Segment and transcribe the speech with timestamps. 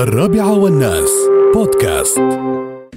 [0.00, 1.10] الرابعة والناس.
[1.54, 2.18] بودكاست.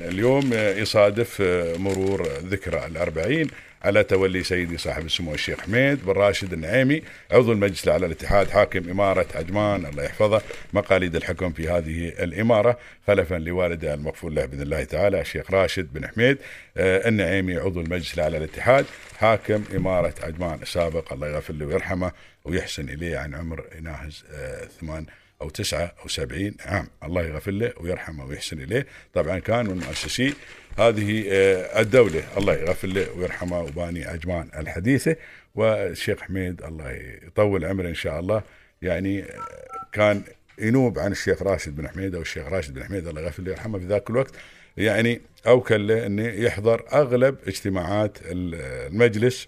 [0.02, 1.42] اليوم يصادف
[1.78, 3.48] مرور ذكرى الأربعين
[3.82, 8.90] على تولي سيدي صاحب السمو الشيخ حميد بن راشد النعيمي عضو المجلس الأعلى للاتحاد حاكم
[8.90, 10.42] إمارة عجمان الله يحفظه
[10.74, 12.78] مقاليد الحكم في هذه الإمارة
[13.08, 16.38] خلفا لوالده المغفور له بإذن الله تعالى الشيخ راشد بن حميد
[16.78, 18.86] آه، النعيمي عضو المجلس الأعلى للاتحاد
[19.18, 22.12] حاكم إمارة عجمان السابق الله يغفر له ويرحمه
[22.46, 25.06] ويحسن إليه عن عمر يناهز آه، ثمان
[25.42, 26.88] أو تسعة أو سبعين عام.
[27.04, 28.88] الله يغفر له ويرحمه ويحسن إليه.
[29.14, 30.34] طبعا كان من مؤسسي
[30.78, 32.24] هذه آه، الدولة.
[32.38, 35.16] الله يغفر له ويرحمه وباني عجمان الحديثة.
[35.56, 36.92] والشيخ حميد الله
[37.28, 38.44] يطول عمره إن شاء الله.
[38.82, 39.28] يعني آه،
[39.92, 40.24] كان
[40.60, 43.08] ينوب عن الشيخ راشد بن حميد أو الشيخ راشد بن حميد.
[43.08, 44.36] الله يغفر له ويرحمه في ذاك الوقت.
[44.78, 49.48] يعني أوكل له أنه يحضر أغلب اجتماعات المجلس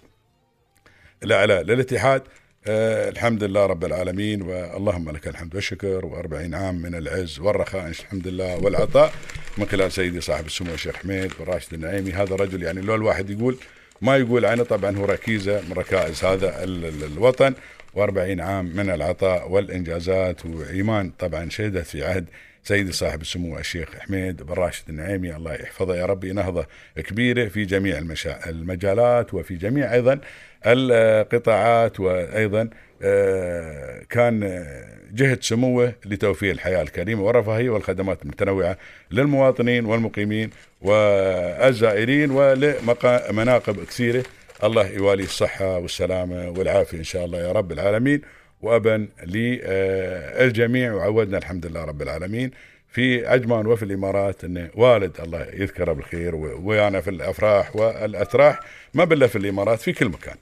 [1.22, 2.22] الأعلى للاتحاد.
[2.68, 8.28] آه الحمد لله رب العالمين واللهم لك الحمد والشكر وأربعين عام من العز والرخاء الحمد
[8.28, 9.12] لله والعطاء.
[9.58, 13.30] من خلال سيدي صاحب السمو الشيخ حميد بن راشد النعيمي هذا الرجل يعني لو الواحد
[13.30, 13.56] يقول
[14.02, 17.54] ما يقول عنه طبعا هو ركيزة من ركائز هذا الوطن.
[17.96, 21.10] و40 عام من العطاء والإنجازات وإيمان.
[21.18, 22.24] طبعا شهدت في عهد
[22.64, 26.32] سيدي صاحب السمو الشيخ حميد بن راشد النعيمي الله يحفظه يا ربي.
[26.32, 28.50] نهضة كبيرة في جميع المشا...
[28.50, 30.20] المجالات وفي جميع أيضا
[30.66, 32.70] القطاعات وأيضا
[33.02, 34.66] آه، كان
[35.12, 38.76] جهد سموه لتوفير الحياة الكريمة والرفاهية والخدمات المتنوعة
[39.10, 40.50] للمواطنين والمقيمين
[40.82, 44.24] والزائرين ولمناقب كثيرة
[44.64, 48.22] الله يوالي الصحة والسلامة والعافية إن شاء الله يا رب العالمين.
[48.60, 52.50] وأبا للجميع وعودنا الحمد لله رب العالمين.
[52.88, 58.60] في عجمان وفي الإمارات انه والد الله يذكره بالخير ويانا في الأفراح والأتراح.
[58.94, 60.36] ما بلا في الإمارات في كل مكان.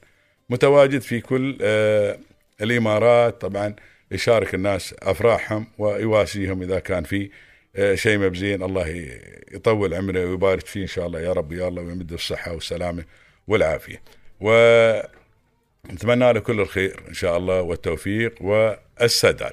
[0.50, 2.18] متواجد في كل آه
[2.60, 3.40] الإمارات.
[3.40, 3.74] طبعا
[4.10, 7.30] يشارك الناس أفراحهم ويواسيهم إذا كان في
[7.76, 8.62] آه شيء مبزين.
[8.62, 8.88] الله
[9.52, 11.52] يطول عمره ويبارك فيه إن شاء الله يا رب.
[11.52, 13.04] يا الله ويمد الصحة والسلامة
[13.48, 14.02] والعافية.
[14.40, 14.50] و
[15.90, 19.52] نتمنى له كل الخير إن شاء الله والتوفيق والسداد.